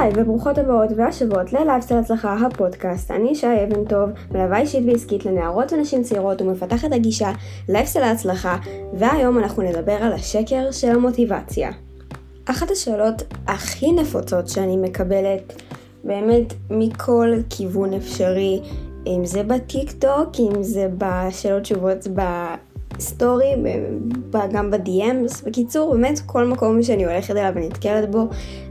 היי 0.00 0.12
וברוכות 0.16 0.58
הבאות 0.58 0.90
והשבות 0.96 1.52
ללייפסטייל 1.52 2.00
הצלחה 2.00 2.36
הפודקאסט. 2.46 3.10
אני 3.10 3.34
שי 3.34 3.46
אבן 3.46 3.84
טוב, 3.84 4.10
מלווה 4.30 4.58
אישית 4.60 4.84
ועסקית 4.86 5.26
לנערות 5.26 5.72
ונשים 5.72 6.02
צעירות 6.02 6.42
ומפתחת 6.42 6.92
הגישה 6.92 7.32
לייפסטייל 7.68 8.04
ההצלחה, 8.04 8.56
והיום 8.94 9.38
אנחנו 9.38 9.62
נדבר 9.62 9.92
על 9.92 10.12
השקר 10.12 10.70
של 10.70 10.90
המוטיבציה. 10.90 11.70
אחת 12.44 12.70
השאלות 12.70 13.22
הכי 13.46 13.92
נפוצות 13.92 14.48
שאני 14.48 14.76
מקבלת 14.76 15.62
באמת 16.04 16.54
מכל 16.70 17.32
כיוון 17.50 17.92
אפשרי, 17.92 18.60
אם 19.06 19.24
זה 19.24 19.42
בטיק 19.42 19.92
טוק, 19.92 20.28
אם 20.38 20.62
זה 20.62 20.88
בשאלות 20.98 21.62
תשובות 21.62 22.08
סטורי, 23.02 23.54
גם 24.52 24.70
ב-DMs. 24.70 25.46
בקיצור, 25.46 25.92
באמת 25.92 26.20
כל 26.26 26.46
מקום 26.46 26.82
שאני 26.82 27.04
הולכת 27.04 27.30
אליו 27.30 27.52
ונתקלת 27.54 28.10
בו, 28.10 28.28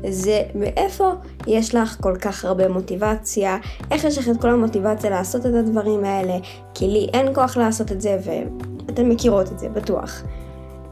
זה 0.10 0.42
מאיפה 0.55 1.12
יש 1.48 1.76
לך 1.76 1.98
כל 2.02 2.16
כך 2.22 2.46
הרבה 2.46 2.68
מוטיבציה, 2.68 3.58
איך 3.91 4.04
יש 4.04 4.18
לך 4.18 4.30
את 4.30 4.41
כל 4.41 4.50
המוטיבציה 4.50 5.10
לעשות 5.10 5.46
את 5.46 5.54
הדברים 5.54 6.04
האלה, 6.04 6.38
כי 6.74 6.88
לי 6.88 7.08
אין 7.14 7.34
כוח 7.34 7.58
לעשות 7.58 7.91
את 7.91 8.02
זה, 8.02 8.18
ואתן 8.24 9.10
מכירות 9.10 9.52
את 9.52 9.60
זה, 9.60 9.70
בטוח. 9.70 10.24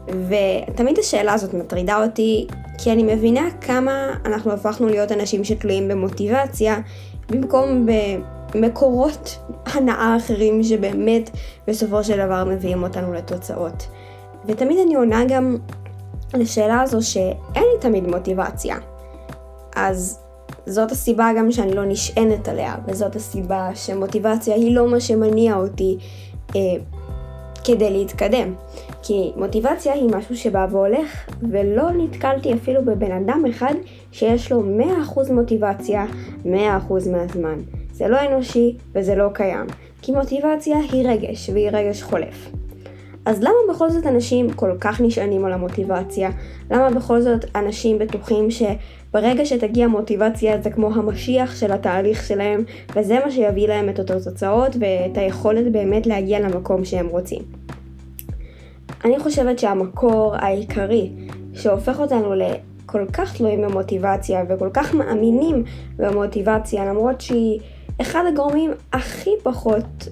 ותמיד 0.06 0.98
השאלה 0.98 1.32
הזאת 1.32 1.54
מטרידה 1.54 2.04
אותי, 2.04 2.46
כי 2.78 2.92
אני 2.92 3.14
מבינה 3.14 3.48
כמה 3.60 4.14
אנחנו 4.24 4.52
הפכנו 4.52 4.86
להיות 4.86 5.12
אנשים 5.12 5.44
שתלויים 5.44 5.88
במוטיבציה, 5.88 6.80
במקום 7.30 7.86
ב... 7.86 7.90
מקורות 8.54 9.38
הנאה 9.66 10.16
אחרים 10.16 10.62
שבאמת 10.62 11.30
בסופו 11.68 12.04
של 12.04 12.26
דבר 12.26 12.44
מביאים 12.44 12.82
אותנו 12.82 13.12
לתוצאות. 13.12 13.88
ותמיד 14.46 14.78
אני 14.86 14.94
עונה 14.94 15.24
גם 15.28 15.56
לשאלה 16.34 16.80
הזו 16.80 17.02
שאין 17.02 17.64
לי 17.74 17.80
תמיד 17.80 18.06
מוטיבציה. 18.06 18.76
אז 19.76 20.20
זאת 20.66 20.92
הסיבה 20.92 21.30
גם 21.38 21.52
שאני 21.52 21.74
לא 21.74 21.84
נשענת 21.84 22.48
עליה, 22.48 22.76
וזאת 22.86 23.16
הסיבה 23.16 23.70
שמוטיבציה 23.74 24.54
היא 24.54 24.74
לא 24.74 24.90
מה 24.90 25.00
שמניע 25.00 25.56
אותי 25.56 25.98
אה, 26.56 26.60
כדי 27.64 27.90
להתקדם. 27.90 28.54
כי 29.02 29.32
מוטיבציה 29.36 29.92
היא 29.92 30.10
משהו 30.16 30.36
שבא 30.36 30.66
והולך, 30.70 31.28
ולא 31.50 31.90
נתקלתי 31.90 32.54
אפילו 32.54 32.84
בבן 32.84 33.12
אדם 33.12 33.44
אחד 33.50 33.74
שיש 34.12 34.52
לו 34.52 34.62
100% 35.06 35.32
מוטיבציה 35.32 36.06
100% 36.44 36.48
מהזמן. 37.12 37.58
זה 38.00 38.08
לא 38.08 38.18
אנושי 38.26 38.76
וזה 38.94 39.14
לא 39.14 39.28
קיים, 39.32 39.66
כי 40.02 40.12
מוטיבציה 40.12 40.78
היא 40.92 41.08
רגש, 41.08 41.50
והיא 41.50 41.70
רגש 41.72 42.02
חולף. 42.02 42.50
אז 43.24 43.42
למה 43.42 43.74
בכל 43.74 43.90
זאת 43.90 44.06
אנשים 44.06 44.52
כל 44.52 44.72
כך 44.80 45.00
נשענים 45.00 45.44
על 45.44 45.52
המוטיבציה? 45.52 46.30
למה 46.70 46.90
בכל 46.90 47.20
זאת 47.20 47.44
אנשים 47.54 47.98
בטוחים 47.98 48.48
שברגע 48.50 49.46
שתגיע 49.46 49.88
מוטיבציה 49.88 50.62
זה 50.62 50.70
כמו 50.70 50.94
המשיח 50.94 51.56
של 51.56 51.72
התהליך 51.72 52.26
שלהם, 52.26 52.64
וזה 52.96 53.18
מה 53.24 53.30
שיביא 53.30 53.68
להם 53.68 53.88
את 53.88 53.98
אותו 53.98 54.14
תוצאות 54.24 54.76
ואת 54.80 55.16
היכולת 55.18 55.72
באמת 55.72 56.06
להגיע 56.06 56.40
למקום 56.40 56.84
שהם 56.84 57.06
רוצים? 57.06 57.42
אני 59.04 59.18
חושבת 59.18 59.58
שהמקור 59.58 60.34
העיקרי 60.34 61.10
שהופך 61.54 62.00
אותנו 62.00 62.34
לכל 62.34 63.06
כך 63.12 63.36
תלויים 63.36 63.62
במוטיבציה 63.62 64.44
וכל 64.48 64.68
כך 64.72 64.94
מאמינים 64.94 65.64
במוטיבציה 65.96 66.84
למרות 66.84 67.20
שהיא 67.20 67.60
אחד 68.00 68.22
הגורמים 68.28 68.70
הכי 68.92 69.30
פחות 69.42 70.08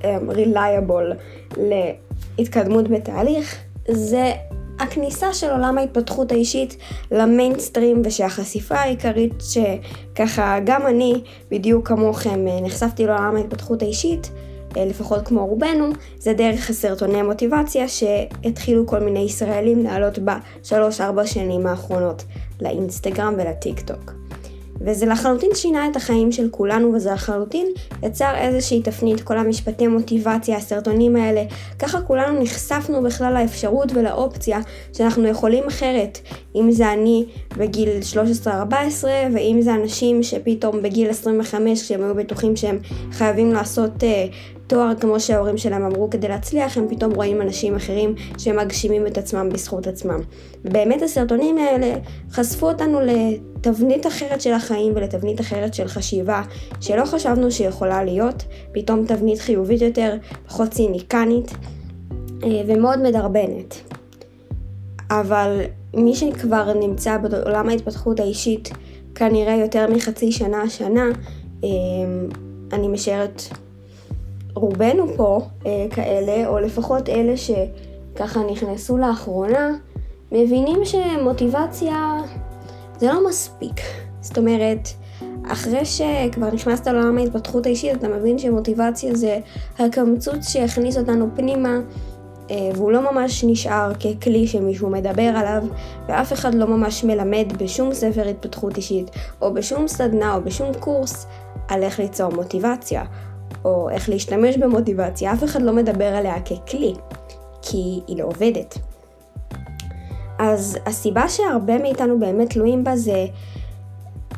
um, 0.00 0.04
reliable 0.30 1.14
להתקדמות 1.56 2.88
בתהליך 2.88 3.58
זה 3.88 4.32
הכניסה 4.78 5.32
של 5.32 5.50
עולם 5.50 5.78
ההתפתחות 5.78 6.32
האישית 6.32 6.76
למיינסטרים 7.10 8.02
ושהחשיפה 8.04 8.74
העיקרית 8.74 9.34
שככה 9.40 10.58
גם 10.64 10.86
אני 10.86 11.22
בדיוק 11.50 11.88
כמוכם 11.88 12.48
אה, 12.48 12.60
נחשפתי 12.60 13.06
לעולם 13.06 13.36
ההתפתחות 13.36 13.82
האישית 13.82 14.30
אה, 14.76 14.84
לפחות 14.84 15.28
כמו 15.28 15.46
רובנו, 15.46 15.86
זה 16.18 16.32
דרך 16.32 16.70
הסרטוני 16.70 17.22
מוטיבציה 17.22 17.88
שהתחילו 17.88 18.86
כל 18.86 18.98
מיני 18.98 19.20
ישראלים 19.20 19.84
לעלות 19.84 20.18
בשלוש-ארבע 20.18 21.26
שנים 21.26 21.66
האחרונות 21.66 22.24
לאינסטגרם 22.60 23.34
ולטיק 23.38 23.80
טוק. 23.80 24.21
וזה 24.84 25.06
לחלוטין 25.06 25.50
שינה 25.54 25.88
את 25.88 25.96
החיים 25.96 26.32
של 26.32 26.48
כולנו, 26.50 26.92
וזה 26.94 27.12
לחלוטין 27.12 27.66
יצר 28.02 28.34
איזושהי 28.36 28.82
תפנית, 28.82 29.20
כל 29.20 29.38
המשפטי 29.38 29.86
מוטיבציה, 29.86 30.56
הסרטונים 30.56 31.16
האלה. 31.16 31.44
ככה 31.78 32.00
כולנו 32.00 32.42
נחשפנו 32.42 33.02
בכלל 33.02 33.34
לאפשרות 33.34 33.92
ולאופציה 33.94 34.60
שאנחנו 34.92 35.28
יכולים 35.28 35.64
אחרת. 35.68 36.18
אם 36.54 36.70
זה 36.70 36.92
אני 36.92 37.24
בגיל 37.56 37.88
13-14, 38.44 38.48
ואם 39.34 39.58
זה 39.60 39.74
אנשים 39.74 40.22
שפתאום 40.22 40.82
בגיל 40.82 41.10
25, 41.10 41.82
כשהם 41.82 42.02
היו 42.02 42.14
בטוחים 42.14 42.56
שהם 42.56 42.78
חייבים 43.12 43.52
לעשות 43.52 44.02
uh, 44.02 44.06
תואר 44.72 44.92
כמו 45.00 45.20
שההורים 45.20 45.58
שלהם 45.58 45.84
אמרו 45.84 46.10
כדי 46.10 46.28
להצליח, 46.28 46.78
הם 46.78 46.88
פתאום 46.88 47.14
רואים 47.14 47.42
אנשים 47.42 47.76
אחרים 47.76 48.14
שמגשימים 48.38 49.06
את 49.06 49.18
עצמם 49.18 49.48
בזכות 49.52 49.86
עצמם. 49.86 50.20
באמת 50.64 51.02
הסרטונים 51.02 51.58
האלה 51.58 51.94
חשפו 52.30 52.68
אותנו 52.68 52.98
לתבנית 53.00 54.06
אחרת 54.06 54.40
של 54.40 54.52
החיים 54.52 54.92
ולתבנית 54.96 55.40
אחרת 55.40 55.74
של 55.74 55.88
חשיבה, 55.88 56.42
שלא 56.80 57.04
חשבנו 57.04 57.50
שיכולה 57.50 58.04
להיות, 58.04 58.44
פתאום 58.72 59.06
תבנית 59.06 59.38
חיובית 59.40 59.82
יותר, 59.82 60.16
פחות 60.46 60.70
ציניקנית 60.70 61.50
אה, 62.44 62.62
ומאוד 62.66 63.02
מדרבנת. 63.02 63.94
אבל 65.10 65.60
מי 65.94 66.14
שכבר 66.14 66.72
נמצא 66.72 67.18
בעולם 67.18 67.68
ההתפתחות 67.68 68.20
האישית 68.20 68.70
כנראה 69.14 69.56
יותר 69.56 69.86
מחצי 69.94 70.32
שנה, 70.32 70.70
שנה, 70.70 71.04
אה, 71.64 71.68
אני 72.72 72.88
משערת 72.88 73.42
רובנו 74.54 75.06
פה 75.16 75.40
אה, 75.66 75.86
כאלה, 75.90 76.48
או 76.48 76.58
לפחות 76.58 77.08
אלה 77.08 77.34
שככה 77.36 78.40
נכנסו 78.50 78.98
לאחרונה, 78.98 79.70
מבינים 80.32 80.84
שמוטיבציה 80.84 82.18
זה 82.98 83.12
לא 83.12 83.28
מספיק. 83.28 83.80
זאת 84.20 84.38
אומרת, 84.38 84.88
אחרי 85.46 85.84
שכבר 85.84 86.50
נכנסת 86.52 86.86
לעולם 86.86 87.18
ההתפתחות 87.18 87.66
האישית, 87.66 87.94
אתה 87.94 88.08
מבין 88.08 88.38
שמוטיבציה 88.38 89.14
זה 89.14 89.38
הקמצוץ 89.78 90.48
שיכניס 90.48 90.96
אותנו 90.96 91.26
פנימה, 91.36 91.80
אה, 92.50 92.70
והוא 92.74 92.92
לא 92.92 93.12
ממש 93.12 93.44
נשאר 93.44 93.92
ככלי 93.94 94.46
שמישהו 94.46 94.90
מדבר 94.90 95.22
עליו, 95.36 95.62
ואף 96.08 96.32
אחד 96.32 96.54
לא 96.54 96.66
ממש 96.66 97.04
מלמד 97.04 97.52
בשום 97.58 97.94
ספר 97.94 98.28
התפתחות 98.28 98.76
אישית, 98.76 99.10
או 99.42 99.54
בשום 99.54 99.88
סדנה, 99.88 100.34
או 100.34 100.42
בשום 100.42 100.74
קורס, 100.80 101.26
על 101.68 101.82
איך 101.82 102.00
ליצור 102.00 102.32
מוטיבציה. 102.32 103.04
או 103.64 103.90
איך 103.90 104.08
להשתמש 104.08 104.56
במוטיבציה, 104.56 105.32
אף 105.32 105.44
אחד 105.44 105.62
לא 105.62 105.72
מדבר 105.72 106.04
עליה 106.04 106.34
ככלי, 106.40 106.94
כי 107.62 108.00
היא 108.06 108.18
לא 108.18 108.24
עובדת. 108.24 108.78
אז 110.38 110.78
הסיבה 110.86 111.28
שהרבה 111.28 111.78
מאיתנו 111.78 112.20
באמת 112.20 112.50
תלויים 112.50 112.84
בה 112.84 112.96
זה 112.96 113.26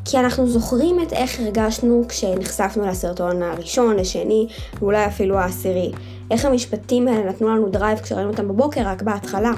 כי 0.05 0.19
אנחנו 0.19 0.47
זוכרים 0.47 1.01
את 1.03 1.13
איך 1.13 1.41
הרגשנו 1.41 2.05
כשנחשפנו 2.09 2.87
לסרטון 2.87 3.43
הראשון, 3.43 3.99
השני, 3.99 4.47
ואולי 4.79 5.07
אפילו 5.07 5.39
העשירי. 5.39 5.93
איך 6.31 6.45
המשפטים 6.45 7.09
האלה 7.09 7.31
נתנו 7.31 7.49
לנו 7.49 7.69
drive 7.69 7.99
כשראינו 7.99 8.31
אותם 8.31 8.49
בבוקר, 8.49 8.81
רק 8.89 9.03
בהתחלה. 9.03 9.53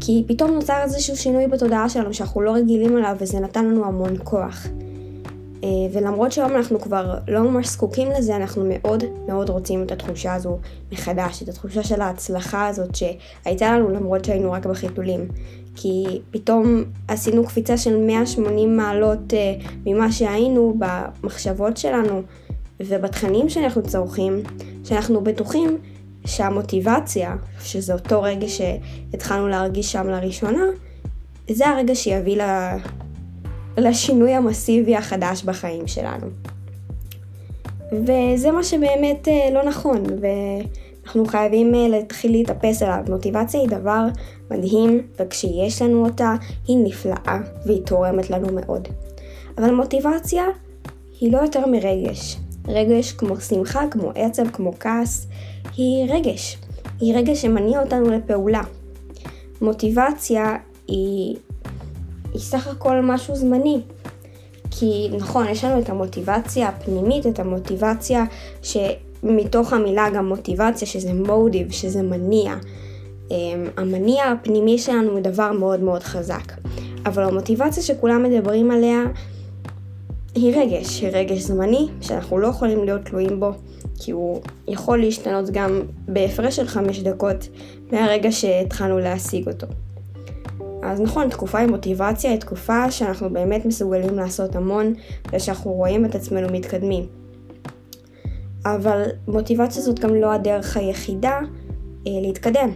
כי 0.00 0.24
פתאום 0.28 0.50
נוצר 0.50 0.82
איזשהו 0.82 1.16
שינוי 1.16 1.46
בתודעה 1.46 1.88
שלנו 1.88 2.14
שאנחנו 2.14 2.40
לא 2.40 2.50
רגילים 2.50 2.98
אליו 2.98 3.16
וזה 3.18 3.40
נתן 3.40 3.64
לנו 3.64 3.84
המון 3.84 4.14
כוח. 4.24 4.66
אה, 5.66 5.70
ולמרות 5.92 6.32
שהיום 6.32 6.56
אנחנו 6.56 6.80
כבר 6.80 7.14
לא 7.28 7.42
ממש 7.42 7.68
זקוקים 7.68 8.08
לזה, 8.10 8.36
אנחנו 8.36 8.64
מאוד 8.68 9.04
מאוד 9.28 9.48
רוצים 9.50 9.82
את 9.82 9.92
התחושה 9.92 10.34
הזו 10.34 10.58
מחדש, 10.92 11.42
את 11.42 11.48
התחושה 11.48 11.82
של 11.82 12.00
ההצלחה 12.00 12.66
הזאת 12.66 12.94
שהייתה 12.94 13.72
לנו 13.72 13.88
למרות 13.88 14.24
שהיינו 14.24 14.52
רק 14.52 14.66
בחיתולים. 14.66 15.28
כי 15.74 16.20
פתאום 16.30 16.84
עשינו 17.08 17.44
קפיצה 17.46 17.76
של 17.76 17.96
180 17.96 18.76
מעלות 18.76 19.34
אה, 19.34 19.54
ממה 19.86 20.12
שהיינו 20.12 20.74
במחשבות 20.78 21.76
שלנו 21.76 22.22
ובתכנים 22.80 23.48
שאנחנו 23.48 23.82
צורכים, 23.82 24.42
שאנחנו 24.84 25.20
בטוחים 25.20 25.78
שהמוטיבציה, 26.26 27.36
שזה 27.60 27.92
אותו 27.92 28.22
רגע 28.22 28.46
שהתחלנו 28.48 29.48
להרגיש 29.48 29.92
שם 29.92 30.08
לראשונה, 30.08 30.64
זה 31.50 31.68
הרגע 31.68 31.94
שיביא 31.94 32.36
לשינוי 33.76 34.32
המסיבי 34.32 34.96
החדש 34.96 35.42
בחיים 35.42 35.86
שלנו. 35.86 36.26
וזה 37.92 38.50
מה 38.50 38.64
שבאמת 38.64 39.28
אה, 39.28 39.50
לא 39.52 39.64
נכון, 39.64 40.04
ואנחנו 40.20 41.26
חייבים 41.26 41.74
אה, 41.74 41.88
להתחיל 41.88 42.30
להתאפס 42.32 42.82
עליו. 42.82 43.04
מוטיבציה 43.08 43.60
היא 43.60 43.68
דבר 43.68 44.04
מדהים, 44.50 45.00
וכשיש 45.18 45.82
לנו 45.82 46.04
אותה, 46.04 46.34
היא 46.66 46.76
נפלאה, 46.84 47.38
והיא 47.66 47.82
תורמת 47.82 48.30
לנו 48.30 48.48
מאוד. 48.52 48.88
אבל 49.58 49.74
מוטיבציה 49.74 50.44
היא 51.20 51.32
לא 51.32 51.38
יותר 51.38 51.66
מרגש. 51.66 52.36
רגש 52.68 53.12
כמו 53.12 53.40
שמחה, 53.40 53.82
כמו 53.90 54.12
עצב, 54.14 54.50
כמו 54.50 54.72
כעס, 54.80 55.26
היא 55.76 56.12
רגש. 56.12 56.58
היא 57.00 57.14
רגש 57.16 57.42
שמניע 57.42 57.82
אותנו 57.82 58.10
לפעולה. 58.10 58.62
מוטיבציה 59.60 60.56
היא 60.88 61.36
היא 62.36 62.42
סך 62.42 62.66
הכל 62.66 63.00
משהו 63.00 63.36
זמני. 63.36 63.80
כי 64.70 65.08
נכון, 65.12 65.48
יש 65.48 65.64
לנו 65.64 65.80
את 65.80 65.88
המוטיבציה 65.88 66.68
הפנימית, 66.68 67.26
את 67.26 67.38
המוטיבציה 67.38 68.24
שמתוך 68.62 69.72
המילה 69.72 70.06
גם 70.14 70.28
מוטיבציה, 70.28 70.88
שזה 70.88 71.14
מודיב, 71.14 71.72
שזה 71.72 72.02
מניע. 72.02 72.54
אמ, 73.30 73.36
המניע 73.76 74.24
הפנימי 74.24 74.78
שלנו 74.78 75.10
הוא 75.10 75.20
דבר 75.20 75.52
מאוד 75.52 75.80
מאוד 75.80 76.02
חזק. 76.02 76.52
אבל 77.06 77.22
המוטיבציה 77.22 77.82
שכולם 77.82 78.22
מדברים 78.22 78.70
עליה 78.70 79.02
היא 80.34 80.56
רגש, 80.56 81.00
היא 81.00 81.10
רגש 81.12 81.38
זמני, 81.38 81.88
שאנחנו 82.00 82.38
לא 82.38 82.46
יכולים 82.46 82.84
להיות 82.84 83.04
תלויים 83.04 83.40
בו, 83.40 83.50
כי 83.98 84.10
הוא 84.10 84.40
יכול 84.68 84.98
להשתנות 85.00 85.50
גם 85.50 85.80
בהפרש 86.08 86.56
של 86.56 86.66
חמש 86.66 87.00
דקות 87.00 87.48
מהרגע 87.92 88.32
שהתחלנו 88.32 88.98
להשיג 88.98 89.48
אותו. 89.48 89.66
אז 90.86 91.00
נכון, 91.00 91.28
תקופה 91.28 91.58
עם 91.58 91.70
מוטיבציה 91.70 92.30
היא 92.30 92.40
תקופה 92.40 92.90
שאנחנו 92.90 93.30
באמת 93.30 93.66
מסוגלים 93.66 94.14
לעשות 94.14 94.56
המון 94.56 94.94
ושאנחנו 95.32 95.72
רואים 95.72 96.04
את 96.04 96.14
עצמנו 96.14 96.48
מתקדמים. 96.52 97.06
אבל 98.64 99.02
מוטיבציה 99.28 99.82
זאת 99.82 99.98
גם 99.98 100.14
לא 100.14 100.32
הדרך 100.32 100.76
היחידה 100.76 101.38
אה, 102.06 102.12
להתקדם. 102.22 102.70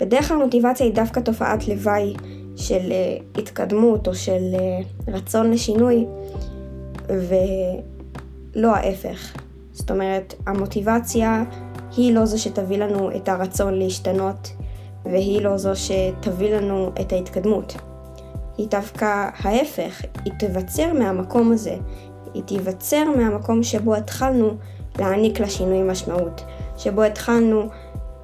בדרך 0.00 0.28
כלל 0.28 0.36
מוטיבציה 0.36 0.86
היא 0.86 0.94
דווקא 0.94 1.20
תופעת 1.20 1.68
לוואי 1.68 2.14
של 2.56 2.92
אה, 2.92 3.16
התקדמות 3.38 4.08
או 4.08 4.14
של 4.14 4.54
אה, 4.54 4.80
רצון 5.14 5.50
לשינוי, 5.50 6.06
ולא 7.08 8.74
ההפך. 8.74 9.36
זאת 9.72 9.90
אומרת, 9.90 10.34
המוטיבציה 10.46 11.44
היא 11.96 12.14
לא 12.14 12.24
זו 12.24 12.42
שתביא 12.42 12.78
לנו 12.78 13.16
את 13.16 13.28
הרצון 13.28 13.74
להשתנות, 13.74 14.52
והיא 15.10 15.42
לא 15.42 15.56
זו 15.56 15.70
שתביא 15.74 16.54
לנו 16.54 16.90
את 17.00 17.12
ההתקדמות. 17.12 17.76
היא 18.58 18.68
דווקא 18.68 19.28
ההפך, 19.38 20.02
היא 20.24 20.32
תיווצר 20.38 20.92
מהמקום 20.92 21.52
הזה. 21.52 21.76
היא 22.34 22.42
תיווצר 22.42 23.04
מהמקום 23.16 23.62
שבו 23.62 23.94
התחלנו 23.94 24.50
להעניק 24.98 25.40
לשינוי 25.40 25.82
משמעות, 25.82 26.44
שבו 26.76 27.02
התחלנו 27.02 27.68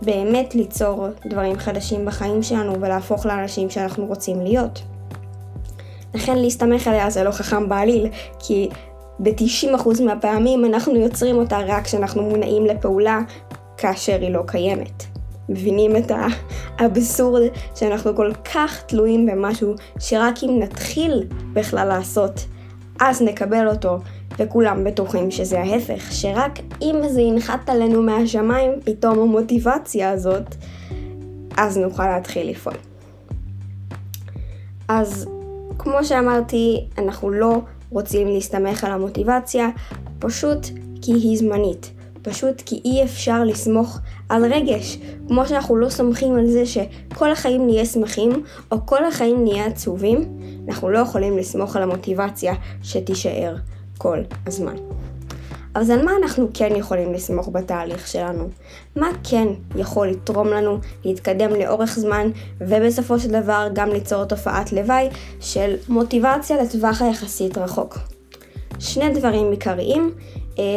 באמת 0.03 0.55
ליצור 0.55 1.07
דברים 1.27 1.59
חדשים 1.59 2.05
בחיים 2.05 2.43
שלנו 2.43 2.81
ולהפוך 2.81 3.27
לאנשים 3.27 3.71
שאנחנו 3.71 4.07
רוצים 4.07 4.41
להיות. 4.41 4.83
לכן 6.15 6.39
להסתמך 6.39 6.87
עליה 6.87 7.11
זה 7.11 7.25
לא 7.25 7.31
חכם 7.31 7.69
בעליל, 7.69 8.09
כי 8.39 8.69
ב-90% 9.19 10.03
מהפעמים 10.03 10.65
אנחנו 10.65 10.97
יוצרים 10.97 11.37
אותה 11.37 11.59
רק 11.67 11.85
כשאנחנו 11.85 12.23
מונעים 12.23 12.67
לפעולה 12.67 13.21
כאשר 13.77 14.21
היא 14.21 14.31
לא 14.31 14.43
קיימת. 14.47 15.12
מבינים 15.49 15.97
את 15.97 16.13
האבסורד 16.79 17.43
שאנחנו 17.75 18.17
כל 18.17 18.33
כך 18.55 18.83
תלויים 18.83 19.27
במשהו 19.27 19.75
שרק 19.99 20.35
אם 20.43 20.59
נתחיל 20.59 21.25
בכלל 21.53 21.89
לעשות, 21.89 22.47
אז 23.01 23.23
נקבל 23.23 23.69
אותו, 23.69 23.99
וכולם 24.39 24.85
בטוחים 24.85 25.31
שזה 25.31 25.61
ההפך, 25.61 26.13
שרק 26.13 26.59
אם 26.83 26.97
זה 27.09 27.21
ינחת 27.21 27.69
עלינו 27.69 28.03
מהשמיים, 28.03 28.71
פתאום 28.85 29.19
המוטיבציה 29.19 30.11
הזאת, 30.11 30.55
אז 31.57 31.79
נוכל 31.79 32.07
להתחיל 32.07 32.51
לפעול. 32.51 32.75
אז 34.89 35.29
כמו 35.79 36.05
שאמרתי, 36.05 36.85
אנחנו 36.99 37.31
לא 37.31 37.61
רוצים 37.91 38.29
להסתמך 38.29 38.85
על 38.85 38.93
המוטיבציה, 38.93 39.69
פשוט 40.19 40.67
כי 41.03 41.13
היא 41.13 41.39
זמנית. 41.39 41.91
פשוט 42.23 42.63
כי 42.67 42.81
אי 42.85 43.05
אפשר 43.05 43.45
לסמוך 43.45 43.99
על 44.29 44.53
רגש. 44.53 44.99
כמו 45.29 45.47
שאנחנו 45.47 45.77
לא 45.77 45.89
סומכים 45.89 46.35
על 46.35 46.47
זה 46.47 46.67
שכל 46.67 47.33
החיים 47.33 47.67
נהיה 47.67 47.85
שמחים, 47.85 48.43
או 48.73 48.87
כל 48.87 49.05
החיים 49.05 49.45
נהיה 49.45 49.67
עצובים, 49.67 50.39
אנחנו 50.69 50.91
לא 50.91 50.99
יכולים 50.99 51.39
לסמוך 51.39 51.77
על 51.77 51.83
המוטיבציה 51.83 52.55
שתישאר 52.83 53.57
כל 53.99 54.19
הזמן. 54.47 54.75
אז 55.75 55.91
על 55.91 56.05
מה 56.05 56.13
אנחנו 56.23 56.49
כן 56.55 56.77
יכולים 56.77 57.13
לסמוך 57.13 57.49
בתהליך 57.53 58.09
שלנו? 58.09 58.49
מה 58.97 59.09
כן 59.31 59.49
יכול 59.77 60.09
לתרום 60.09 60.49
לנו 60.49 60.79
להתקדם 61.05 61.51
לאורך 61.51 61.99
זמן 61.99 62.31
ובסופו 62.61 63.19
של 63.19 63.31
דבר 63.31 63.69
גם 63.73 63.89
ליצור 63.89 64.25
תופעת 64.25 64.73
לוואי 64.73 65.09
של 65.41 65.75
מוטיבציה 65.89 66.63
לטווח 66.63 67.03
היחסית 67.03 67.59
רחוק? 67.59 67.99
שני 68.79 69.11
דברים 69.15 69.51
עיקריים 69.51 70.15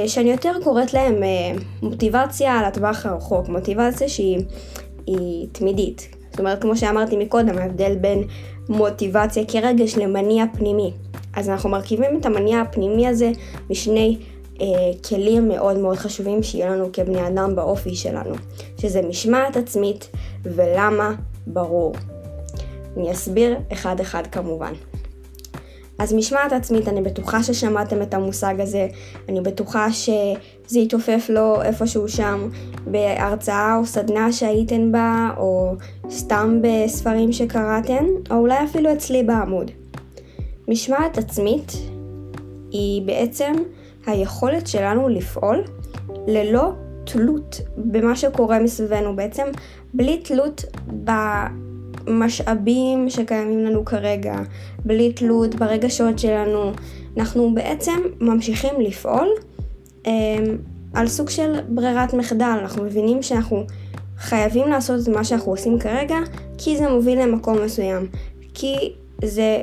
שאני 0.08 0.32
יותר 0.32 0.52
קוראת 0.64 0.94
להם 0.94 1.24
אה, 1.24 1.52
מוטיבציה 1.82 2.68
לטווח 2.68 3.06
הרחוק, 3.06 3.50
מוטיבציה 3.50 4.10
שהיא 4.10 5.48
תמידית. 5.52 6.16
זאת 6.32 6.40
אומרת, 6.40 6.62
כמו 6.62 6.78
שאמרתי 6.78 7.18
מקודם, 7.18 7.58
ההבדל 7.58 7.96
בין 7.96 8.24
מוטיבציה 8.70 9.44
כרגש 9.48 9.98
למניע 9.98 10.46
פנימי. 10.54 10.92
אז 11.36 11.50
אנחנו 11.50 11.70
מרכיבים 11.70 12.20
את 12.20 12.26
המניע 12.26 12.62
הפנימי 12.62 13.08
הזה 13.08 13.32
משני 13.70 14.18
אה, 14.62 14.66
כלים 15.10 15.48
מאוד 15.48 15.78
מאוד 15.78 15.96
חשובים 15.96 16.44
שיהיה 16.44 16.70
לנו 16.70 16.90
כבני 16.94 17.28
אדם 17.28 17.56
באופי 17.56 17.96
שלנו, 17.96 18.36
שזה 18.82 19.02
משמעת 19.02 19.58
עצמית 19.58 20.10
ולמה 20.44 21.14
ברור. 21.48 21.94
אני 22.98 23.12
אסביר 23.12 23.58
אחד 23.74 24.00
אחד 24.00 24.28
כמובן. 24.28 24.74
אז 26.00 26.14
משמעת 26.14 26.52
עצמית, 26.52 26.88
אני 26.88 27.02
בטוחה 27.02 27.44
ששמעתם 27.44 28.02
את 28.02 28.14
המושג 28.14 28.56
הזה, 28.60 28.88
אני 29.30 29.42
בטוחה 29.42 29.92
שזה 29.92 30.80
יתעופף 30.80 31.26
לו 31.30 31.62
איפשהו 31.62 32.10
שם 32.10 32.50
בהרצאה 32.88 33.78
או 33.78 33.86
סדנה 33.86 34.32
שהייתן 34.32 34.92
בה, 34.92 35.30
או 35.38 35.76
סתם 36.10 36.60
בספרים 36.62 37.32
שקראתן, 37.32 38.06
או 38.32 38.36
אולי 38.36 38.64
אפילו 38.64 38.94
אצלי 38.94 39.24
בעמוד. 39.24 39.72
משמעת 40.68 41.18
עצמית 41.18 41.72
היא 42.72 43.02
בעצם 43.02 43.54
היכולת 44.06 44.68
שלנו 44.68 45.10
לפעול 45.10 45.64
ללא 46.28 46.72
תלות 47.04 47.62
במה 47.78 48.16
שקורה 48.16 48.60
מסביבנו, 48.60 49.16
בעצם 49.16 49.48
בלי 49.94 50.22
תלות 50.24 50.66
במשאבים 52.06 53.10
שקיימים 53.10 53.66
לנו 53.66 53.86
כרגע, 53.86 54.36
בלי 54.86 55.14
תלות 55.14 55.56
ברגשות 55.56 56.20
שלנו. 56.20 56.72
אנחנו 57.18 57.56
בעצם 57.56 58.02
ממשיכים 58.20 58.82
לפעול 58.82 59.28
אה, 60.08 60.12
על 60.94 61.08
סוג 61.08 61.30
של 61.30 61.60
ברירת 61.70 62.14
מחדל, 62.14 62.58
אנחנו 62.62 62.84
מבינים 62.84 63.24
שאנחנו 63.24 63.64
חייבים 64.18 64.68
לעשות 64.68 65.04
את 65.04 65.08
מה 65.08 65.24
שאנחנו 65.24 65.52
עושים 65.52 65.80
כרגע, 65.80 66.18
כי 66.58 66.78
זה 66.78 66.90
מוביל 66.90 67.22
למקום 67.22 67.62
מסוים, 67.64 68.08
כי 68.54 68.94
זה 69.24 69.62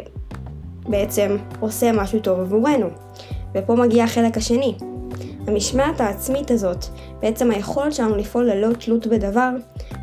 בעצם 0.89 1.37
עושה 1.61 1.93
משהו 1.93 2.21
טוב 2.21 2.41
עבורנו. 2.41 2.87
ופה 3.55 3.75
מגיע 3.75 4.05
החלק 4.05 4.37
השני. 4.37 4.75
המשמעת 5.47 6.01
העצמית 6.01 6.51
הזאת, 6.51 6.85
בעצם 7.21 7.51
היכולת 7.51 7.93
שלנו 7.93 8.17
לפעול 8.17 8.45
ללא 8.45 8.73
תלות 8.73 9.07
בדבר, 9.07 9.51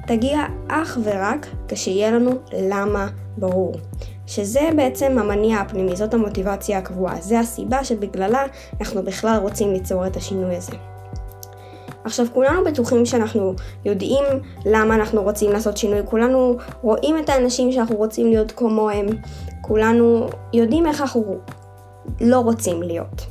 תגיע 0.09 0.45
אך 0.67 0.97
ורק 1.03 1.47
כשיהיה 1.67 2.11
לנו 2.11 2.31
למה 2.53 3.07
ברור. 3.37 3.73
שזה 4.27 4.69
בעצם 4.75 5.19
המניע 5.19 5.57
הפנימי, 5.57 5.95
זאת 5.95 6.13
המוטיבציה 6.13 6.77
הקבועה, 6.77 7.21
זה 7.21 7.39
הסיבה 7.39 7.83
שבגללה 7.83 8.45
אנחנו 8.79 9.03
בכלל 9.03 9.39
רוצים 9.41 9.73
ליצור 9.73 10.07
את 10.07 10.15
השינוי 10.15 10.55
הזה. 10.55 10.71
עכשיו 12.03 12.25
כולנו 12.33 12.63
בטוחים 12.63 13.05
שאנחנו 13.05 13.53
יודעים 13.85 14.23
למה 14.65 14.95
אנחנו 14.95 15.23
רוצים 15.23 15.51
לעשות 15.51 15.77
שינוי, 15.77 15.99
כולנו 16.05 16.57
רואים 16.81 17.17
את 17.17 17.29
האנשים 17.29 17.71
שאנחנו 17.71 17.95
רוצים 17.95 18.27
להיות 18.27 18.51
כמוהם, 18.51 19.07
כולנו 19.61 20.29
יודעים 20.53 20.85
איך 20.85 21.01
אנחנו 21.01 21.37
לא 22.21 22.39
רוצים 22.39 22.83
להיות. 22.83 23.25